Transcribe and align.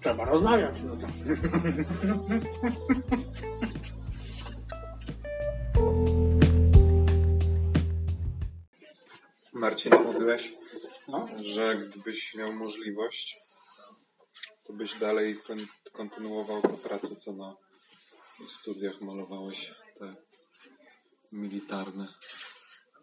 trzeba 0.00 0.24
rozmawiać. 0.24 0.74
No 0.84 0.96
tak. 0.96 1.10
Marcin, 9.52 9.92
mówiłeś, 10.04 10.52
No. 11.08 11.26
że 11.40 11.76
gdybyś 11.76 12.34
miał 12.34 12.52
możliwość, 12.52 13.38
to 14.66 14.72
byś 14.72 14.98
dalej 14.98 15.36
kon- 15.46 15.66
kontynuował 15.92 16.62
tę 16.62 16.68
pracę, 16.68 17.16
co 17.16 17.32
na 17.32 17.56
studiach 18.48 19.00
malowałeś, 19.00 19.74
te 19.98 20.14
militarne. 21.32 22.08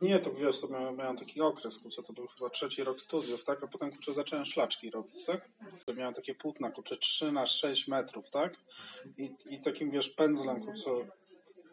Nie, 0.01 0.19
to 0.19 0.31
wiesz, 0.31 0.61
to 0.61 0.67
miałem, 0.67 0.97
miałem 0.97 1.17
taki 1.17 1.41
okres, 1.41 1.79
kurczę, 1.79 2.03
to 2.03 2.13
był 2.13 2.27
chyba 2.27 2.49
trzeci 2.49 2.83
rok 2.83 3.01
studiów, 3.01 3.43
tak? 3.43 3.63
A 3.63 3.67
potem, 3.67 3.91
kurczę, 3.91 4.13
zacząłem 4.13 4.45
szlaczki 4.45 4.89
robić, 4.89 5.25
tak? 5.25 5.49
To 5.85 5.93
Miałem 5.93 6.13
takie 6.13 6.35
płótna, 6.35 6.71
kurczę, 6.71 6.97
3 6.97 7.31
na 7.31 7.45
6 7.45 7.87
metrów, 7.87 8.31
tak? 8.31 8.55
I, 9.17 9.35
I 9.49 9.61
takim, 9.61 9.89
wiesz, 9.89 10.09
pędzlem, 10.09 10.65
kurczę, 10.65 10.91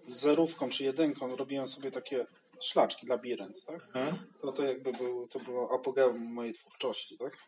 zerówką 0.04 0.68
czy 0.68 0.84
jedynką 0.84 1.36
robiłem 1.36 1.68
sobie 1.68 1.90
takie 1.90 2.26
szlaczki, 2.60 3.06
labirynt, 3.06 3.64
tak? 3.64 3.88
To 4.42 4.52
to 4.52 4.64
jakby 4.64 4.92
był, 4.92 5.28
to 5.28 5.40
było 5.40 5.74
apogeum 5.74 6.32
mojej 6.32 6.52
twórczości, 6.52 7.18
tak? 7.18 7.38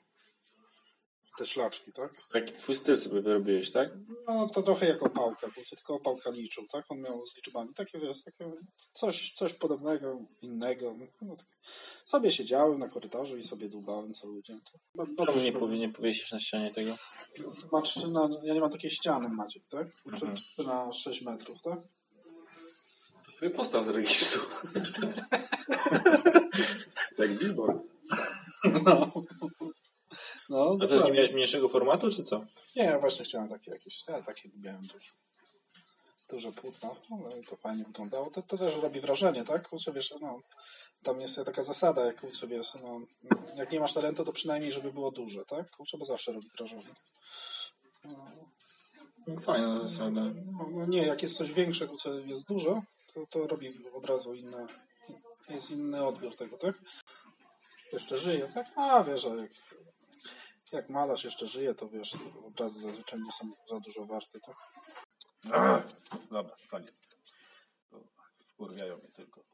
Te 1.38 1.46
szlaczki, 1.46 1.92
tak? 1.92 2.12
Taki 2.32 2.52
twój 2.52 2.76
styl 2.76 2.98
sobie 2.98 3.22
wyrobiłeś, 3.22 3.70
tak? 3.70 3.90
No 4.26 4.48
to 4.48 4.62
trochę 4.62 4.88
jak 4.88 5.02
opałka, 5.02 5.50
kurczę, 5.50 5.76
tylko 5.76 5.94
opałka 5.94 6.30
liczył, 6.30 6.64
tak? 6.72 6.84
On 6.88 7.00
miał 7.00 7.26
z 7.26 7.36
liczbami 7.36 7.74
takie, 7.74 7.98
wiesz, 7.98 8.22
takie 8.24 8.52
coś, 8.92 9.32
coś 9.32 9.54
podobnego, 9.54 10.18
innego. 10.42 10.96
No, 11.22 11.36
tak. 11.36 11.46
Sobie 12.04 12.30
siedziałem 12.30 12.78
na 12.78 12.88
korytarzu 12.88 13.36
i 13.36 13.42
sobie 13.42 13.68
dłubałem 13.68 14.14
cały 14.14 14.42
dzień. 14.42 14.60
Dobrze 14.94 15.26
Czemu 15.26 15.40
nie, 15.44 15.52
powie, 15.52 15.78
nie 15.78 15.92
powiesisz 15.92 16.32
na 16.32 16.40
ścianie 16.40 16.70
tego? 16.70 16.94
Ma 17.72 17.82
trzy 17.82 18.10
na, 18.10 18.28
ja 18.42 18.54
nie 18.54 18.60
mam 18.60 18.70
takiej 18.70 18.90
ściany, 18.90 19.28
Maciek, 19.28 19.68
tak? 19.68 19.86
Mhm. 20.06 20.34
na 20.66 20.92
6 20.92 21.22
metrów, 21.22 21.62
tak? 21.62 21.78
To 23.26 23.32
sobie 23.32 23.50
postaw 23.50 23.84
z 23.84 23.88
registru. 23.88 24.42
Jak 27.18 27.38
billboard. 27.38 27.82
No. 28.84 29.12
No, 30.50 30.76
A 30.84 30.86
to 30.86 31.06
nie 31.06 31.12
miałeś 31.12 31.32
mniejszego 31.32 31.68
formatu, 31.68 32.10
czy 32.10 32.24
co? 32.24 32.44
Nie, 32.76 32.84
ja 32.84 32.98
właśnie 32.98 33.24
chciałem 33.24 33.48
takie 33.48 33.70
jakieś, 33.70 34.08
ja 34.08 34.22
takie 34.22 34.48
lubiłem 34.48 34.80
duże. 34.80 35.10
Duże 36.28 36.52
płótno, 36.52 36.96
no 37.10 37.36
i 37.36 37.44
to 37.44 37.56
fajnie 37.56 37.84
wyglądało. 37.84 38.30
To, 38.30 38.42
to 38.42 38.58
też 38.58 38.76
robi 38.76 39.00
wrażenie, 39.00 39.44
tak? 39.44 39.68
Kurczę, 39.68 39.92
wiesz, 39.92 40.14
no, 40.20 40.40
tam 41.02 41.20
jest 41.20 41.40
taka 41.44 41.62
zasada, 41.62 42.04
jak 42.06 42.20
kurczę, 42.20 42.46
wiesz, 42.46 42.74
no, 42.82 43.00
jak 43.56 43.72
nie 43.72 43.80
masz 43.80 43.94
talentu, 43.94 44.24
to 44.24 44.32
przynajmniej, 44.32 44.72
żeby 44.72 44.92
było 44.92 45.10
duże, 45.10 45.44
tak? 45.44 45.70
Kurczę, 45.70 45.98
bo 45.98 46.04
zawsze 46.04 46.32
robi 46.32 46.48
wrażenie. 46.58 46.94
No, 48.04 48.26
No, 49.26 49.40
Fajna 49.40 49.88
zasada. 49.88 50.20
no, 50.46 50.68
no 50.70 50.86
nie, 50.86 51.06
jak 51.06 51.22
jest 51.22 51.36
coś 51.36 51.52
większe, 51.52 51.86
kurczę, 51.86 52.10
jest 52.10 52.48
duże, 52.48 52.82
to, 53.14 53.26
to 53.30 53.46
robi 53.46 53.72
od 53.94 54.04
razu 54.06 54.34
inne, 54.34 54.66
jest 55.48 55.70
inny 55.70 56.06
odbiór 56.06 56.36
tego, 56.36 56.58
tak? 56.58 56.74
Jeszcze 57.92 58.18
żyje, 58.18 58.48
tak? 58.54 58.66
A, 58.76 59.04
wiesz, 59.04 59.24
jak, 59.24 59.50
jak 60.72 60.90
malarz 60.90 61.24
jeszcze 61.24 61.46
żyje, 61.46 61.74
to 61.74 61.88
wiesz, 61.88 62.10
to 62.10 62.46
obrazy 62.46 62.80
zazwyczaj 62.80 63.20
nie 63.20 63.32
są 63.32 63.50
za 63.70 63.80
dużo 63.80 64.06
warte, 64.06 64.40
tak? 64.40 64.56
Dobra, 66.30 66.56
koniec. 66.70 67.00
Wkurwiają 68.46 68.96
mnie 68.98 69.08
tylko. 69.08 69.44